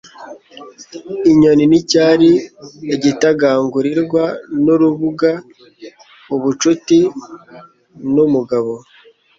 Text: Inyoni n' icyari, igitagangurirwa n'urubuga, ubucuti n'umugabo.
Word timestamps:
Inyoni 1.31 1.65
n' 1.71 1.77
icyari, 1.79 2.29
igitagangurirwa 2.95 4.23
n'urubuga, 4.63 5.29
ubucuti 6.35 6.99
n'umugabo. 8.13 8.73